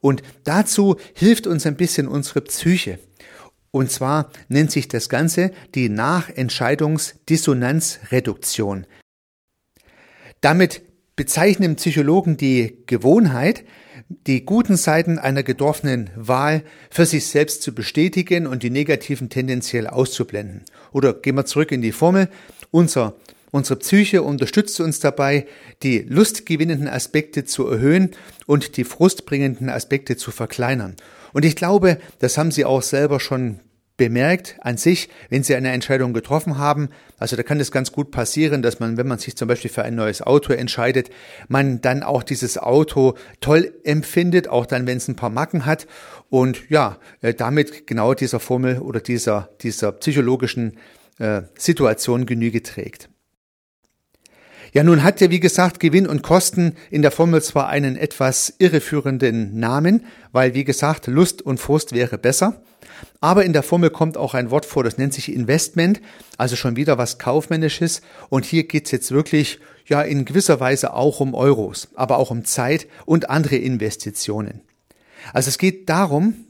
Und 0.02 0.22
dazu 0.44 0.96
hilft 1.14 1.46
uns 1.46 1.64
ein 1.64 1.76
bisschen 1.76 2.06
unsere 2.08 2.42
Psyche. 2.42 2.98
Und 3.70 3.90
zwar 3.90 4.30
nennt 4.48 4.70
sich 4.70 4.88
das 4.88 5.08
Ganze 5.08 5.52
die 5.74 5.88
Nachentscheidungsdissonanzreduktion. 5.88 8.84
Damit 10.42 10.82
bezeichnen 11.16 11.76
Psychologen 11.76 12.36
die 12.36 12.82
Gewohnheit, 12.86 13.64
die 14.26 14.44
guten 14.44 14.76
Seiten 14.76 15.18
einer 15.18 15.44
getroffenen 15.44 16.10
Wahl 16.16 16.64
für 16.90 17.06
sich 17.06 17.28
selbst 17.28 17.62
zu 17.62 17.74
bestätigen 17.74 18.46
und 18.46 18.62
die 18.62 18.68
negativen 18.70 19.30
tendenziell 19.30 19.86
auszublenden. 19.86 20.66
Oder 20.90 21.14
gehen 21.14 21.36
wir 21.36 21.46
zurück 21.46 21.72
in 21.72 21.80
die 21.80 21.92
Formel. 21.92 22.28
Unser, 22.70 23.14
unsere 23.52 23.78
Psyche 23.78 24.22
unterstützt 24.22 24.80
uns 24.80 24.98
dabei, 24.98 25.46
die 25.84 26.00
lustgewinnenden 26.00 26.88
Aspekte 26.88 27.44
zu 27.44 27.68
erhöhen 27.68 28.10
und 28.46 28.76
die 28.76 28.82
frustbringenden 28.82 29.68
Aspekte 29.68 30.16
zu 30.16 30.32
verkleinern. 30.32 30.96
Und 31.32 31.44
ich 31.44 31.54
glaube, 31.54 31.98
das 32.18 32.36
haben 32.36 32.50
Sie 32.50 32.64
auch 32.64 32.82
selber 32.82 33.20
schon 33.20 33.60
bemerkt 33.96 34.56
an 34.62 34.78
sich, 34.78 35.08
wenn 35.28 35.42
Sie 35.42 35.54
eine 35.54 35.70
Entscheidung 35.70 36.12
getroffen 36.12 36.58
haben. 36.58 36.88
Also 37.18 37.36
da 37.36 37.42
kann 37.42 37.60
es 37.60 37.70
ganz 37.70 37.92
gut 37.92 38.10
passieren, 38.10 38.62
dass 38.62 38.80
man, 38.80 38.96
wenn 38.96 39.06
man 39.06 39.18
sich 39.18 39.36
zum 39.36 39.48
Beispiel 39.48 39.70
für 39.70 39.82
ein 39.82 39.94
neues 39.94 40.22
Auto 40.22 40.52
entscheidet, 40.52 41.10
man 41.46 41.80
dann 41.82 42.02
auch 42.02 42.22
dieses 42.22 42.58
Auto 42.58 43.14
toll 43.40 43.72
empfindet, 43.84 44.48
auch 44.48 44.66
dann, 44.66 44.86
wenn 44.86 44.96
es 44.96 45.08
ein 45.08 45.16
paar 45.16 45.30
Macken 45.30 45.66
hat 45.66 45.86
und 46.30 46.68
ja, 46.70 46.98
äh, 47.20 47.34
damit 47.34 47.86
genau 47.86 48.14
dieser 48.14 48.40
Formel 48.40 48.78
oder 48.78 49.00
dieser, 49.00 49.50
dieser 49.60 49.92
psychologischen 49.92 50.78
äh, 51.18 51.42
Situation 51.56 52.26
Genüge 52.26 52.62
trägt. 52.62 53.11
Ja, 54.74 54.82
nun 54.82 55.02
hat 55.02 55.20
ja, 55.20 55.28
wie 55.28 55.40
gesagt, 55.40 55.80
Gewinn 55.80 56.06
und 56.06 56.22
Kosten 56.22 56.76
in 56.90 57.02
der 57.02 57.10
Formel 57.10 57.42
zwar 57.42 57.68
einen 57.68 57.94
etwas 57.94 58.54
irreführenden 58.56 59.60
Namen, 59.60 60.06
weil, 60.32 60.54
wie 60.54 60.64
gesagt, 60.64 61.08
Lust 61.08 61.42
und 61.42 61.58
Frust 61.58 61.92
wäre 61.92 62.16
besser. 62.16 62.62
Aber 63.20 63.44
in 63.44 63.52
der 63.52 63.62
Formel 63.62 63.90
kommt 63.90 64.16
auch 64.16 64.32
ein 64.32 64.50
Wort 64.50 64.64
vor, 64.64 64.82
das 64.82 64.96
nennt 64.96 65.12
sich 65.12 65.30
Investment, 65.30 66.00
also 66.38 66.56
schon 66.56 66.74
wieder 66.74 66.96
was 66.96 67.18
Kaufmännisches. 67.18 68.00
Und 68.30 68.46
hier 68.46 68.66
geht's 68.66 68.92
jetzt 68.92 69.10
wirklich, 69.10 69.60
ja, 69.86 70.00
in 70.00 70.24
gewisser 70.24 70.58
Weise 70.58 70.94
auch 70.94 71.20
um 71.20 71.34
Euros, 71.34 71.88
aber 71.94 72.16
auch 72.16 72.30
um 72.30 72.46
Zeit 72.46 72.86
und 73.04 73.28
andere 73.28 73.56
Investitionen. 73.56 74.62
Also 75.34 75.50
es 75.50 75.58
geht 75.58 75.90
darum, 75.90 76.46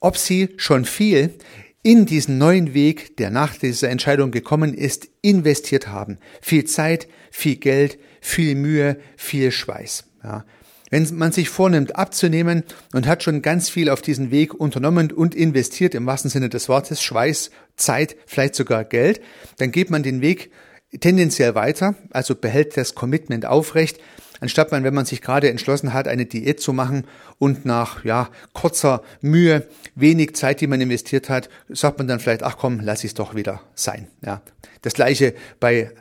ob 0.00 0.16
Sie 0.16 0.54
schon 0.56 0.86
viel 0.86 1.34
in 1.82 2.06
diesen 2.06 2.38
neuen 2.38 2.74
Weg, 2.74 3.16
der 3.16 3.30
nach 3.30 3.56
dieser 3.56 3.88
Entscheidung 3.88 4.30
gekommen 4.30 4.74
ist, 4.74 5.08
investiert 5.22 5.88
haben. 5.88 6.18
Viel 6.42 6.64
Zeit, 6.64 7.08
viel 7.30 7.56
Geld, 7.56 7.98
viel 8.20 8.54
Mühe, 8.54 8.98
viel 9.16 9.50
Schweiß. 9.50 10.04
Ja. 10.22 10.44
Wenn 10.90 11.06
man 11.16 11.30
sich 11.30 11.48
vornimmt, 11.48 11.96
abzunehmen 11.96 12.64
und 12.92 13.06
hat 13.06 13.22
schon 13.22 13.42
ganz 13.42 13.70
viel 13.70 13.88
auf 13.88 14.02
diesen 14.02 14.32
Weg 14.32 14.52
unternommen 14.52 15.12
und 15.12 15.34
investiert, 15.36 15.94
im 15.94 16.04
wahrsten 16.04 16.30
Sinne 16.30 16.48
des 16.48 16.68
Wortes, 16.68 17.00
Schweiß, 17.00 17.50
Zeit, 17.76 18.16
vielleicht 18.26 18.56
sogar 18.56 18.84
Geld, 18.84 19.20
dann 19.58 19.70
geht 19.70 19.90
man 19.90 20.02
den 20.02 20.20
Weg 20.20 20.50
tendenziell 20.98 21.54
weiter, 21.54 21.94
also 22.10 22.34
behält 22.34 22.76
das 22.76 22.96
Commitment 22.96 23.46
aufrecht, 23.46 24.00
anstatt 24.40 24.72
man, 24.72 24.84
wenn 24.84 24.94
man 24.94 25.04
sich 25.04 25.22
gerade 25.22 25.50
entschlossen 25.50 25.92
hat, 25.92 26.08
eine 26.08 26.26
Diät 26.26 26.60
zu 26.60 26.72
machen 26.72 27.04
und 27.38 27.64
nach 27.64 28.04
ja, 28.04 28.28
kurzer 28.52 29.02
Mühe, 29.20 29.66
wenig 29.94 30.34
Zeit, 30.34 30.60
die 30.60 30.66
man 30.66 30.80
investiert 30.80 31.28
hat, 31.28 31.48
sagt 31.68 31.98
man 31.98 32.08
dann 32.08 32.20
vielleicht, 32.20 32.42
ach 32.42 32.56
komm, 32.58 32.80
lass 32.80 33.04
es 33.04 33.14
doch 33.14 33.34
wieder 33.34 33.60
sein. 33.74 34.08
Ja. 34.24 34.42
Das 34.82 34.94
gleiche 34.94 35.34
bei 35.60 35.92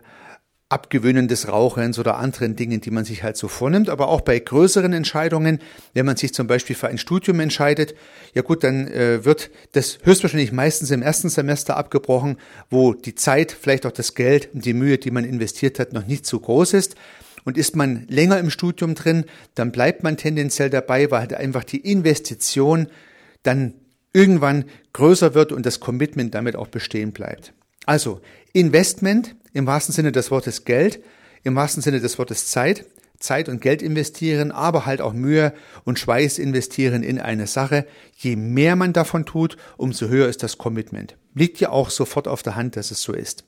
Abgewöhnen 0.71 1.27
des 1.27 1.47
Rauchens 1.47 1.97
oder 1.97 2.17
anderen 2.17 2.55
Dingen, 2.55 2.79
die 2.79 2.91
man 2.91 3.03
sich 3.03 3.23
halt 3.23 3.37
so 3.37 3.47
vornimmt, 3.47 3.89
aber 3.89 4.07
auch 4.07 4.21
bei 4.21 4.37
größeren 4.37 4.93
Entscheidungen, 4.93 5.57
wenn 5.95 6.05
man 6.05 6.15
sich 6.15 6.31
zum 6.31 6.45
Beispiel 6.45 6.75
für 6.75 6.87
ein 6.87 6.99
Studium 6.99 7.39
entscheidet, 7.39 7.95
ja 8.35 8.43
gut, 8.43 8.63
dann 8.63 8.87
äh, 8.87 9.25
wird 9.25 9.49
das 9.71 9.97
höchstwahrscheinlich 10.03 10.51
meistens 10.51 10.91
im 10.91 11.01
ersten 11.01 11.29
Semester 11.29 11.75
abgebrochen, 11.75 12.37
wo 12.69 12.93
die 12.93 13.15
Zeit, 13.15 13.51
vielleicht 13.51 13.87
auch 13.87 13.91
das 13.91 14.13
Geld 14.13 14.49
und 14.53 14.63
die 14.63 14.75
Mühe, 14.75 14.99
die 14.99 15.09
man 15.09 15.25
investiert 15.25 15.79
hat, 15.79 15.91
noch 15.91 16.05
nicht 16.05 16.27
so 16.27 16.39
groß 16.39 16.73
ist. 16.73 16.95
Und 17.43 17.57
ist 17.57 17.75
man 17.75 18.05
länger 18.07 18.39
im 18.39 18.49
Studium 18.49 18.95
drin, 18.95 19.25
dann 19.55 19.71
bleibt 19.71 20.03
man 20.03 20.17
tendenziell 20.17 20.69
dabei, 20.69 21.09
weil 21.11 21.21
halt 21.21 21.33
einfach 21.33 21.63
die 21.63 21.79
Investition 21.79 22.87
dann 23.43 23.73
irgendwann 24.13 24.65
größer 24.93 25.33
wird 25.33 25.51
und 25.51 25.65
das 25.65 25.79
Commitment 25.79 26.33
damit 26.35 26.55
auch 26.55 26.67
bestehen 26.67 27.11
bleibt. 27.11 27.53
Also 27.85 28.21
Investment 28.53 29.35
im 29.53 29.67
wahrsten 29.67 29.93
Sinne 29.93 30.11
des 30.11 30.31
Wortes 30.31 30.65
Geld, 30.65 31.01
im 31.43 31.55
wahrsten 31.55 31.81
Sinne 31.81 31.99
des 31.99 32.17
Wortes 32.17 32.47
Zeit, 32.47 32.85
Zeit 33.19 33.49
und 33.49 33.61
Geld 33.61 33.81
investieren, 33.81 34.51
aber 34.51 34.85
halt 34.85 35.01
auch 35.01 35.13
Mühe 35.13 35.53
und 35.83 35.99
Schweiß 35.99 36.39
investieren 36.39 37.03
in 37.03 37.19
eine 37.19 37.47
Sache. 37.47 37.85
Je 38.15 38.35
mehr 38.35 38.75
man 38.75 38.93
davon 38.93 39.25
tut, 39.25 39.57
umso 39.77 40.07
höher 40.07 40.27
ist 40.27 40.41
das 40.41 40.57
Commitment. 40.57 41.17
Liegt 41.33 41.59
ja 41.59 41.69
auch 41.69 41.89
sofort 41.89 42.27
auf 42.27 42.43
der 42.43 42.55
Hand, 42.55 42.75
dass 42.75 42.91
es 42.91 43.01
so 43.01 43.13
ist. 43.13 43.43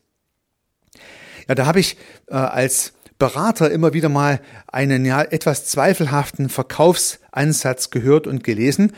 Ja, 1.47 1.55
da 1.55 1.65
habe 1.65 1.79
ich 1.79 1.97
äh, 2.27 2.35
als 2.35 2.93
Berater 3.21 3.69
immer 3.69 3.93
wieder 3.93 4.09
mal 4.09 4.41
einen 4.65 5.05
ja 5.05 5.21
etwas 5.21 5.67
zweifelhaften 5.67 6.49
Verkaufsansatz 6.49 7.91
gehört 7.91 8.25
und 8.25 8.43
gelesen. 8.43 8.93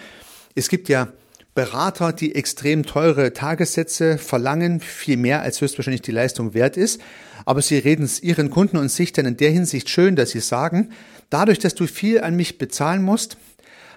Es 0.55 0.69
gibt 0.69 0.87
ja 0.87 1.09
Berater, 1.55 2.13
die 2.13 2.33
extrem 2.33 2.85
teure 2.85 3.33
Tagessätze 3.33 4.17
verlangen, 4.17 4.79
viel 4.79 5.17
mehr 5.17 5.41
als 5.41 5.59
höchstwahrscheinlich 5.59 6.03
die 6.03 6.13
Leistung 6.13 6.53
wert 6.53 6.77
ist. 6.77 7.01
Aber 7.43 7.61
sie 7.61 7.77
reden 7.77 8.05
es 8.05 8.23
ihren 8.23 8.49
Kunden 8.49 8.77
und 8.77 8.87
sich 8.87 9.11
dann 9.11 9.25
in 9.25 9.35
der 9.35 9.51
Hinsicht 9.51 9.89
schön, 9.89 10.15
dass 10.15 10.29
sie 10.29 10.39
sagen, 10.39 10.93
dadurch, 11.29 11.59
dass 11.59 11.75
du 11.75 11.85
viel 11.85 12.21
an 12.21 12.37
mich 12.37 12.57
bezahlen 12.57 13.03
musst, 13.03 13.35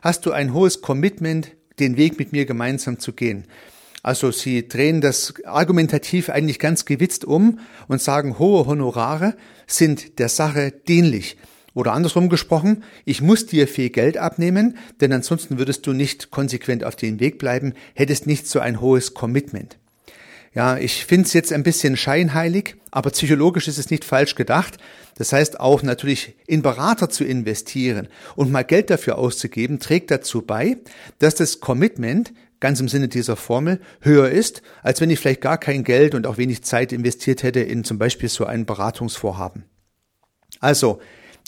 hast 0.02 0.26
du 0.26 0.32
ein 0.32 0.52
hohes 0.52 0.80
Commitment, 0.80 1.52
den 1.78 1.96
Weg 1.96 2.18
mit 2.18 2.32
mir 2.32 2.46
gemeinsam 2.46 2.98
zu 2.98 3.12
gehen. 3.12 3.44
Also 4.06 4.30
sie 4.30 4.68
drehen 4.68 5.00
das 5.00 5.34
argumentativ 5.46 6.28
eigentlich 6.28 6.60
ganz 6.60 6.84
gewitzt 6.84 7.24
um 7.24 7.58
und 7.88 8.00
sagen, 8.00 8.38
hohe 8.38 8.64
Honorare 8.64 9.34
sind 9.66 10.20
der 10.20 10.28
Sache 10.28 10.72
dienlich. 10.86 11.36
Oder 11.74 11.92
andersrum 11.92 12.28
gesprochen, 12.28 12.84
ich 13.04 13.20
muss 13.20 13.46
dir 13.46 13.66
viel 13.66 13.90
Geld 13.90 14.16
abnehmen, 14.16 14.78
denn 15.00 15.12
ansonsten 15.12 15.58
würdest 15.58 15.88
du 15.88 15.92
nicht 15.92 16.30
konsequent 16.30 16.84
auf 16.84 16.94
dem 16.94 17.18
Weg 17.18 17.40
bleiben, 17.40 17.72
hättest 17.94 18.28
nicht 18.28 18.46
so 18.46 18.60
ein 18.60 18.80
hohes 18.80 19.12
Commitment. 19.12 19.76
Ja, 20.54 20.78
ich 20.78 21.04
finde 21.04 21.26
es 21.26 21.32
jetzt 21.32 21.52
ein 21.52 21.64
bisschen 21.64 21.96
scheinheilig, 21.96 22.76
aber 22.92 23.10
psychologisch 23.10 23.66
ist 23.66 23.76
es 23.76 23.90
nicht 23.90 24.04
falsch 24.04 24.36
gedacht. 24.36 24.78
Das 25.16 25.32
heißt 25.32 25.58
auch 25.58 25.82
natürlich 25.82 26.36
in 26.46 26.62
Berater 26.62 27.10
zu 27.10 27.24
investieren 27.24 28.06
und 28.36 28.52
mal 28.52 28.62
Geld 28.62 28.88
dafür 28.88 29.18
auszugeben, 29.18 29.80
trägt 29.80 30.12
dazu 30.12 30.42
bei, 30.42 30.76
dass 31.18 31.34
das 31.34 31.58
Commitment 31.58 32.32
ganz 32.60 32.80
im 32.80 32.88
Sinne 32.88 33.08
dieser 33.08 33.36
Formel 33.36 33.80
höher 34.00 34.28
ist, 34.28 34.62
als 34.82 35.00
wenn 35.00 35.10
ich 35.10 35.18
vielleicht 35.18 35.40
gar 35.40 35.58
kein 35.58 35.84
Geld 35.84 36.14
und 36.14 36.26
auch 36.26 36.38
wenig 36.38 36.62
Zeit 36.64 36.92
investiert 36.92 37.42
hätte 37.42 37.60
in 37.60 37.84
zum 37.84 37.98
Beispiel 37.98 38.28
so 38.28 38.44
ein 38.44 38.66
Beratungsvorhaben. 38.66 39.64
Also 40.60 41.00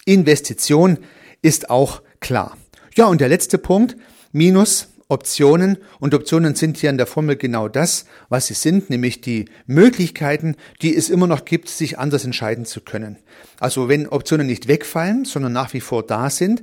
Investition 0.05 0.99
ist 1.43 1.71
auch 1.71 2.03
klar. 2.21 2.57
Ja, 2.95 3.07
und 3.07 3.21
der 3.21 3.29
letzte 3.29 3.59
Punkt, 3.59 3.97
minus 4.33 4.89
Optionen. 5.09 5.79
Und 6.01 6.15
Optionen 6.15 6.55
sind 6.55 6.77
hier 6.77 6.91
in 6.91 6.99
der 6.99 7.07
Formel 7.07 7.37
genau 7.37 7.69
das, 7.69 8.05
was 8.29 8.47
sie 8.47 8.55
sind, 8.55 8.91
nämlich 8.91 9.21
die 9.21 9.47
Möglichkeiten, 9.67 10.57
die 10.83 10.95
es 10.95 11.09
immer 11.09 11.27
noch 11.27 11.45
gibt, 11.45 11.69
sich 11.69 11.99
anders 11.99 12.25
entscheiden 12.25 12.67
zu 12.67 12.83
können. 12.83 13.17
Also 13.59 13.89
wenn 13.89 14.07
Optionen 14.07 14.47
nicht 14.47 14.69
wegfallen, 14.69 15.25
sondern 15.25 15.53
nach 15.53 15.73
wie 15.73 15.81
vor 15.81 16.07
da 16.07 16.29
sind, 16.29 16.63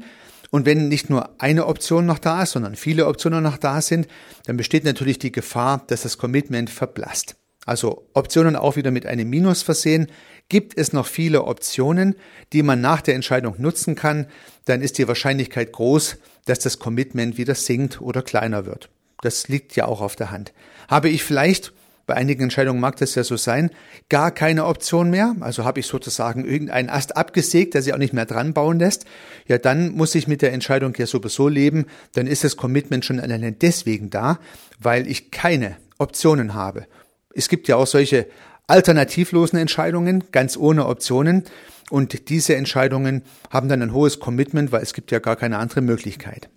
und 0.55 0.65
wenn 0.65 0.88
nicht 0.88 1.09
nur 1.09 1.31
eine 1.38 1.65
Option 1.65 2.05
noch 2.05 2.17
da 2.17 2.43
ist, 2.43 2.51
sondern 2.51 2.77
viele 2.77 3.07
Optionen 3.07 3.43
noch 3.43 3.57
da 3.57 3.81
sind, 3.81 4.07
dann 4.45 4.55
besteht 4.55 4.85
natürlich 4.85 5.19
die 5.19 5.33
Gefahr, 5.33 5.83
dass 5.88 6.03
das 6.03 6.17
Commitment 6.17 6.69
verblasst. 6.69 7.35
Also 7.65 8.07
Optionen 8.13 8.55
auch 8.55 8.77
wieder 8.77 8.89
mit 8.89 9.05
einem 9.05 9.29
Minus 9.29 9.63
versehen. 9.63 10.07
Gibt 10.47 10.77
es 10.77 10.93
noch 10.93 11.07
viele 11.07 11.43
Optionen, 11.43 12.15
die 12.53 12.63
man 12.63 12.79
nach 12.79 13.01
der 13.01 13.15
Entscheidung 13.15 13.55
nutzen 13.57 13.95
kann, 13.95 14.27
dann 14.63 14.81
ist 14.81 14.97
die 14.97 15.09
Wahrscheinlichkeit 15.09 15.74
groß, 15.74 16.19
dass 16.45 16.59
das 16.59 16.79
Commitment 16.79 17.38
wieder 17.38 17.55
sinkt 17.55 18.00
oder 18.00 18.21
kleiner 18.21 18.65
wird. 18.65 18.88
Das 19.24 19.50
liegt 19.50 19.75
ja 19.75 19.88
auch 19.88 20.00
auf 20.00 20.15
der 20.15 20.31
Hand. 20.31 20.53
Habe 20.88 21.09
ich 21.09 21.25
vielleicht, 21.25 21.74
bei 22.05 22.15
einigen 22.15 22.43
Entscheidungen 22.43 22.79
mag 22.79 22.95
das 22.97 23.15
ja 23.15 23.24
so 23.24 23.38
sein, 23.38 23.71
gar 24.09 24.31
keine 24.31 24.65
Option 24.65 25.09
mehr, 25.09 25.35
also 25.39 25.65
habe 25.65 25.79
ich 25.79 25.88
sozusagen 25.88 26.45
irgendeinen 26.45 26.89
Ast 26.89 27.17
abgesägt, 27.17 27.74
der 27.74 27.81
sich 27.81 27.93
auch 27.93 27.97
nicht 27.97 28.13
mehr 28.13 28.25
dran 28.25 28.53
bauen 28.53 28.79
lässt, 28.79 29.05
ja 29.47 29.57
dann 29.57 29.91
muss 29.91 30.15
ich 30.15 30.27
mit 30.27 30.41
der 30.41 30.53
Entscheidung 30.53 30.93
ja 30.97 31.05
sowieso 31.05 31.47
leben, 31.47 31.85
dann 32.13 32.27
ist 32.27 32.43
das 32.43 32.57
Commitment 32.57 33.05
schon 33.05 33.19
alleine 33.19 33.51
deswegen 33.51 34.09
da, 34.09 34.39
weil 34.79 35.07
ich 35.07 35.31
keine 35.31 35.77
Optionen 35.97 36.53
habe. 36.53 36.85
Es 37.33 37.50
gibt 37.50 37.67
ja 37.67 37.75
auch 37.75 37.88
solche 37.88 38.27
alternativlosen 38.67 39.59
Entscheidungen, 39.59 40.25
ganz 40.31 40.57
ohne 40.57 40.88
Optionen. 40.88 41.43
und 41.91 42.29
diese 42.29 42.55
Entscheidungen 42.55 43.21
haben 43.51 43.69
dann 43.69 43.83
ein 43.83 43.93
hohes 43.93 44.19
Commitment, 44.19 44.71
weil 44.71 44.81
es 44.81 44.93
gibt 44.93 45.12
ja 45.12 45.19
gar 45.19 45.35
keine 45.35 45.59
andere 45.59 45.81
Möglichkeit. 45.81 46.50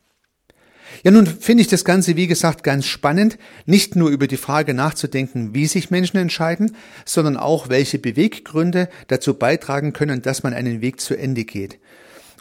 Ja, 1.05 1.11
nun 1.11 1.27
finde 1.27 1.63
ich 1.63 1.69
das 1.69 1.85
Ganze, 1.85 2.17
wie 2.17 2.27
gesagt, 2.27 2.63
ganz 2.65 2.87
spannend, 2.87 3.39
nicht 3.67 3.97
nur 3.97 4.11
über 4.11 4.27
die 4.27 4.37
Frage 4.37 4.75
nachzudenken, 4.75 5.55
wie 5.55 5.67
sich 5.67 5.91
Menschen 5.91 6.17
entscheiden, 6.17 6.77
sondern 7.05 7.37
auch, 7.37 7.69
welche 7.69 7.99
Beweggründe 7.99 8.89
dazu 9.07 9.35
beitragen 9.35 9.93
können, 9.93 10.23
dass 10.23 10.43
man 10.43 10.55
einen 10.55 10.81
Weg 10.81 11.01
zu 11.01 11.17
Ende 11.17 11.45
geht. 11.45 11.79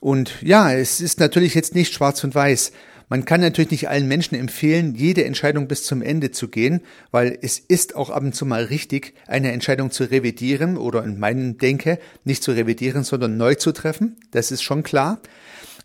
Und 0.02 0.42
ja, 0.42 0.72
es 0.74 1.02
ist 1.02 1.20
natürlich 1.20 1.54
jetzt 1.56 1.76
nicht 1.76 1.94
schwarz 1.94 2.24
und 2.24 2.34
weiß. 2.34 2.72
Man 3.10 3.24
kann 3.24 3.40
natürlich 3.40 3.72
nicht 3.72 3.88
allen 3.88 4.08
Menschen 4.08 4.36
empfehlen, 4.36 4.94
jede 4.94 5.24
Entscheidung 5.24 5.70
bis 5.70 5.86
zum 5.86 6.02
Ende 6.02 6.32
zu 6.32 6.50
gehen, 6.50 6.82
weil 7.10 7.38
es 7.42 7.58
ist 7.58 7.96
auch 7.96 8.10
ab 8.10 8.22
und 8.22 8.36
zu 8.36 8.46
mal 8.46 8.66
richtig, 8.66 9.14
eine 9.28 9.54
Entscheidung 9.54 9.92
zu 9.92 10.04
revidieren 10.04 10.76
oder 10.76 11.06
in 11.06 11.18
meinem 11.18 11.58
Denke 11.58 12.00
nicht 12.26 12.44
zu 12.44 12.52
revidieren, 12.52 13.06
sondern 13.06 13.38
neu 13.38 13.56
zu 13.56 13.72
treffen. 13.72 14.18
Das 14.32 14.52
ist 14.52 14.62
schon 14.62 14.84
klar. 14.84 15.22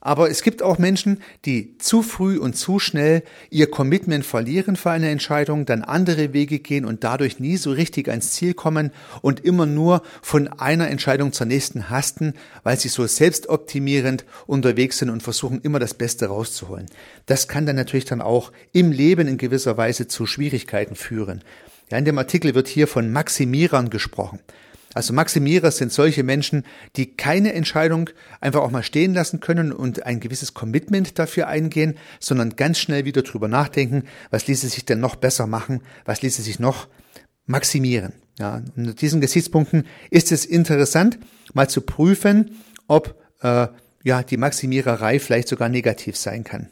Aber 0.04 0.28
es 0.28 0.42
gibt 0.42 0.64
auch 0.64 0.78
Menschen, 0.78 1.22
die 1.44 1.78
zu 1.78 2.02
früh 2.02 2.36
und 2.36 2.56
zu 2.56 2.80
schnell 2.80 3.22
ihr 3.50 3.70
Commitment 3.70 4.26
verlieren 4.26 4.74
für 4.74 4.90
eine 4.90 5.10
Entscheidung, 5.10 5.64
dann 5.64 5.82
andere 5.82 6.32
Wege 6.32 6.58
gehen 6.58 6.84
und 6.84 7.04
dadurch 7.04 7.38
nie 7.38 7.56
so 7.56 7.70
richtig 7.70 8.08
ans 8.08 8.32
Ziel 8.32 8.52
kommen 8.52 8.90
und 9.20 9.44
immer 9.44 9.64
nur 9.64 10.02
von 10.20 10.48
einer 10.48 10.90
Entscheidung 10.90 11.32
zur 11.32 11.46
nächsten 11.46 11.88
hasten, 11.88 12.34
weil 12.64 12.80
sie 12.80 12.88
so 12.88 13.06
selbstoptimierend 13.06 14.24
unterwegs 14.48 14.98
sind 14.98 15.08
und 15.08 15.22
versuchen 15.22 15.60
immer 15.60 15.78
das 15.78 15.94
Beste 15.94 16.26
rauszuholen. 16.26 16.86
Das 17.26 17.46
kann 17.46 17.64
dann 17.64 17.76
natürlich 17.76 18.04
dann 18.04 18.20
auch 18.20 18.50
im 18.72 18.90
Leben 18.90 19.28
in 19.28 19.38
gewisser 19.38 19.76
Weise 19.76 20.08
zu 20.08 20.26
Schwierigkeiten 20.26 20.96
führen. 20.96 21.44
Ja, 21.92 21.98
in 21.98 22.04
dem 22.04 22.18
Artikel 22.18 22.56
wird 22.56 22.66
hier 22.66 22.88
von 22.88 23.12
Maximierern 23.12 23.88
gesprochen. 23.88 24.40
Also 24.94 25.12
Maximierer 25.12 25.70
sind 25.70 25.92
solche 25.92 26.22
Menschen, 26.22 26.64
die 26.96 27.16
keine 27.16 27.54
Entscheidung 27.54 28.10
einfach 28.40 28.60
auch 28.60 28.70
mal 28.70 28.82
stehen 28.82 29.14
lassen 29.14 29.40
können 29.40 29.72
und 29.72 30.04
ein 30.04 30.20
gewisses 30.20 30.54
Commitment 30.54 31.18
dafür 31.18 31.48
eingehen, 31.48 31.96
sondern 32.20 32.56
ganz 32.56 32.78
schnell 32.78 33.04
wieder 33.04 33.22
drüber 33.22 33.48
nachdenken, 33.48 34.04
was 34.30 34.46
ließe 34.46 34.68
sich 34.68 34.84
denn 34.84 35.00
noch 35.00 35.16
besser 35.16 35.46
machen, 35.46 35.82
was 36.04 36.22
ließe 36.22 36.42
sich 36.42 36.58
noch 36.58 36.88
maximieren. 37.46 38.12
Ja, 38.38 38.62
unter 38.76 38.94
diesen 38.94 39.20
Gesichtspunkten 39.20 39.86
ist 40.10 40.32
es 40.32 40.44
interessant, 40.44 41.18
mal 41.54 41.68
zu 41.68 41.80
prüfen, 41.82 42.56
ob 42.86 43.20
äh, 43.40 43.68
ja 44.04 44.22
die 44.22 44.36
Maximiererei 44.36 45.18
vielleicht 45.18 45.48
sogar 45.48 45.68
negativ 45.68 46.16
sein 46.16 46.44
kann. 46.44 46.68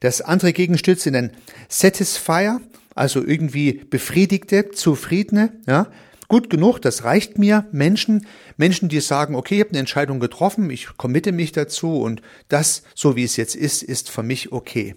Das 0.00 0.20
andere 0.20 0.52
Gegenstück 0.52 1.00
sind 1.00 1.14
dann 1.14 1.32
Satisfier, 1.68 2.60
also 2.94 3.24
irgendwie 3.24 3.72
befriedigte, 3.72 4.70
zufriedene, 4.70 5.52
ja, 5.66 5.90
gut 6.28 6.50
genug, 6.50 6.78
das 6.78 7.04
reicht 7.04 7.38
mir. 7.38 7.66
Menschen, 7.72 8.26
Menschen, 8.56 8.88
die 8.88 9.00
sagen, 9.00 9.34
okay, 9.34 9.56
ich 9.56 9.60
habe 9.60 9.70
eine 9.70 9.80
Entscheidung 9.80 10.20
getroffen, 10.20 10.70
ich 10.70 10.96
committe 10.96 11.32
mich 11.32 11.52
dazu 11.52 12.00
und 12.00 12.22
das, 12.48 12.82
so 12.94 13.16
wie 13.16 13.24
es 13.24 13.36
jetzt 13.36 13.56
ist, 13.56 13.82
ist 13.82 14.10
für 14.10 14.22
mich 14.22 14.52
okay. 14.52 14.94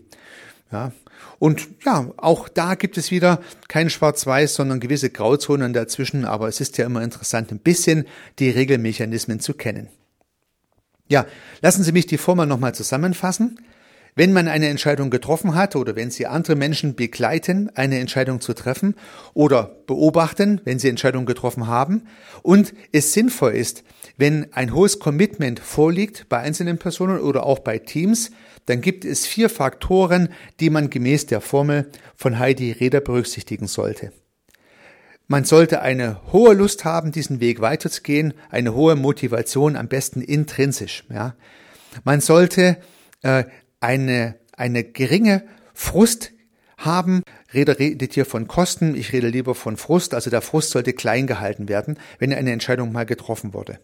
Ja. 0.71 0.91
Und 1.39 1.69
ja, 1.85 2.11
auch 2.17 2.49
da 2.49 2.75
gibt 2.75 2.97
es 2.97 3.09
wieder 3.09 3.41
kein 3.67 3.89
Schwarz-Weiß, 3.89 4.53
sondern 4.53 4.79
gewisse 4.79 5.09
Grauzonen 5.09 5.73
dazwischen, 5.73 6.23
aber 6.23 6.47
es 6.47 6.61
ist 6.61 6.77
ja 6.77 6.85
immer 6.85 7.01
interessant, 7.01 7.51
ein 7.51 7.59
bisschen 7.59 8.05
die 8.37 8.51
Regelmechanismen 8.51 9.39
zu 9.39 9.55
kennen. 9.55 9.87
Ja, 11.07 11.25
lassen 11.61 11.83
Sie 11.83 11.91
mich 11.91 12.05
die 12.05 12.19
Formel 12.19 12.45
nochmal 12.45 12.75
zusammenfassen. 12.75 13.59
Wenn 14.15 14.33
man 14.33 14.47
eine 14.47 14.67
Entscheidung 14.67 15.09
getroffen 15.09 15.55
hat 15.55 15.75
oder 15.75 15.95
wenn 15.95 16.11
Sie 16.11 16.27
andere 16.27 16.55
Menschen 16.55 16.95
begleiten, 16.95 17.69
eine 17.75 17.99
Entscheidung 17.99 18.41
zu 18.41 18.53
treffen 18.53 18.95
oder 19.33 19.77
beobachten, 19.87 20.59
wenn 20.65 20.79
Sie 20.79 20.89
Entscheidungen 20.89 21.25
getroffen 21.25 21.67
haben 21.67 22.03
und 22.41 22.73
es 22.91 23.13
sinnvoll 23.13 23.53
ist, 23.53 23.83
wenn 24.17 24.51
ein 24.53 24.73
hohes 24.73 24.99
Commitment 24.99 25.59
vorliegt 25.59 26.27
bei 26.27 26.39
einzelnen 26.39 26.77
Personen 26.77 27.19
oder 27.19 27.45
auch 27.45 27.59
bei 27.59 27.79
Teams, 27.79 28.31
dann 28.65 28.81
gibt 28.81 29.05
es 29.05 29.25
vier 29.25 29.49
Faktoren, 29.49 30.29
die 30.59 30.69
man 30.69 30.89
gemäß 30.89 31.25
der 31.25 31.41
Formel 31.41 31.89
von 32.15 32.37
Heidi 32.37 32.71
Reder 32.71 32.99
berücksichtigen 32.99 33.67
sollte. 33.67 34.11
Man 35.27 35.45
sollte 35.45 35.81
eine 35.81 36.19
hohe 36.33 36.53
Lust 36.53 36.83
haben, 36.83 37.13
diesen 37.13 37.39
Weg 37.39 37.61
weiterzugehen, 37.61 38.33
eine 38.49 38.73
hohe 38.73 38.97
Motivation, 38.97 39.77
am 39.77 39.87
besten 39.87 40.19
intrinsisch. 40.21 41.05
Ja. 41.09 41.35
Man 42.03 42.19
sollte 42.19 42.77
äh, 43.21 43.45
eine, 43.81 44.35
eine 44.55 44.83
geringe 44.85 45.43
Frust 45.73 46.31
haben. 46.77 47.23
Rede 47.53 47.77
redet 47.77 48.13
hier 48.13 48.25
von 48.25 48.47
Kosten, 48.47 48.95
ich 48.95 49.11
rede 49.11 49.27
lieber 49.27 49.53
von 49.53 49.75
Frust, 49.75 50.13
also 50.13 50.29
der 50.29 50.41
Frust 50.41 50.71
sollte 50.71 50.93
klein 50.93 51.27
gehalten 51.27 51.67
werden, 51.67 51.99
wenn 52.19 52.33
eine 52.33 52.51
Entscheidung 52.51 52.91
mal 52.93 53.05
getroffen 53.05 53.53
wurde. 53.53 53.79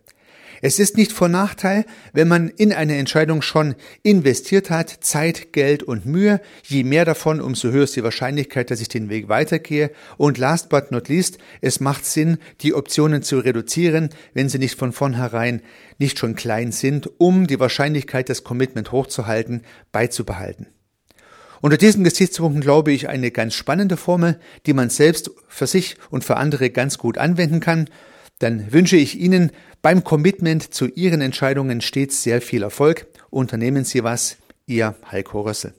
Es 0.61 0.79
ist 0.79 0.97
nicht 0.97 1.11
von 1.11 1.31
Nachteil, 1.31 1.85
wenn 2.13 2.27
man 2.27 2.49
in 2.49 2.73
eine 2.73 2.97
Entscheidung 2.97 3.41
schon 3.41 3.75
investiert 4.01 4.69
hat, 4.69 4.89
Zeit, 5.01 5.53
Geld 5.53 5.83
und 5.83 6.05
Mühe. 6.05 6.41
Je 6.63 6.83
mehr 6.83 7.05
davon, 7.05 7.41
umso 7.41 7.69
höher 7.69 7.83
ist 7.83 7.95
die 7.95 8.03
Wahrscheinlichkeit, 8.03 8.71
dass 8.71 8.81
ich 8.81 8.89
den 8.89 9.09
Weg 9.09 9.29
weitergehe. 9.29 9.91
Und 10.17 10.37
last 10.37 10.69
but 10.69 10.91
not 10.91 11.09
least, 11.09 11.37
es 11.61 11.79
macht 11.79 12.05
Sinn, 12.05 12.37
die 12.61 12.73
Optionen 12.73 13.21
zu 13.21 13.39
reduzieren, 13.39 14.09
wenn 14.33 14.49
sie 14.49 14.59
nicht 14.59 14.79
von 14.79 14.93
vornherein 14.93 15.61
nicht 15.99 16.17
schon 16.17 16.35
klein 16.35 16.71
sind, 16.71 17.09
um 17.19 17.47
die 17.47 17.59
Wahrscheinlichkeit, 17.59 18.29
das 18.29 18.43
Commitment 18.43 18.91
hochzuhalten, 18.91 19.61
beizubehalten. 19.91 20.67
Unter 21.61 21.77
diesen 21.77 22.03
Gesichtspunkten 22.03 22.61
glaube 22.61 22.91
ich 22.91 23.09
eine 23.09 23.31
ganz 23.31 23.55
spannende 23.55 23.97
Formel, 23.97 24.39
die 24.65 24.73
man 24.73 24.89
selbst 24.89 25.31
für 25.47 25.65
sich 25.65 25.97
und 26.11 26.23
für 26.23 26.37
andere 26.37 26.69
ganz 26.69 26.97
gut 26.97 27.17
anwenden 27.17 27.59
kann 27.59 27.89
dann 28.39 28.71
wünsche 28.71 28.97
ich 28.97 29.19
Ihnen 29.19 29.51
beim 29.81 30.03
Commitment 30.03 30.73
zu 30.73 30.87
Ihren 30.87 31.21
Entscheidungen 31.21 31.81
stets 31.81 32.23
sehr 32.23 32.41
viel 32.41 32.63
Erfolg. 32.63 33.07
Unternehmen 33.29 33.83
Sie 33.83 34.03
was, 34.03 34.37
Ihr 34.65 34.95
Heiko 35.11 35.41
Rössel. 35.41 35.73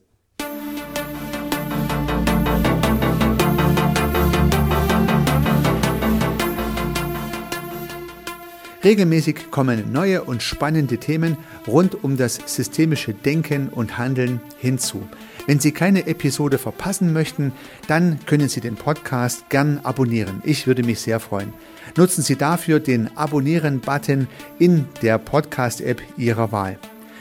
Regelmäßig 8.85 9.51
kommen 9.51 9.93
neue 9.93 10.23
und 10.23 10.43
spannende 10.43 10.99
Themen 10.99 11.37
rund 11.67 12.03
um 12.05 12.17
das 12.17 12.37
systemische 12.47 13.13
Denken 13.13 13.69
und 13.69 13.99
Handeln 13.99 14.41
hinzu. 14.59 15.03
Wenn 15.49 15.61
Sie 15.61 15.73
keine 15.73 16.07
Episode 16.07 16.59
verpassen 16.59 17.15
möchten, 17.15 17.53
dann 17.87 18.19
können 18.27 18.51
Sie 18.51 18.61
den 18.61 18.77
Podcast 18.77 19.49
gern 19.49 19.81
abonnieren. 19.83 20.43
Ich 20.45 20.67
würde 20.67 20.83
mich 20.83 21.01
sehr 21.01 21.21
freuen. 21.21 21.55
Nutzen 21.97 22.21
Sie 22.21 22.37
dafür 22.37 22.81
den 22.81 23.17
Abonnieren-Button 23.17 24.29
in 24.59 24.85
der 25.01 25.17
Podcast-App 25.17 26.03
Ihrer 26.19 26.53
Wahl. 26.53 26.79